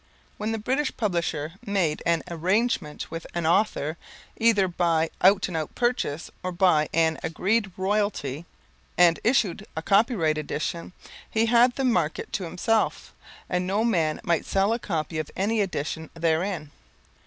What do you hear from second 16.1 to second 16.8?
therein.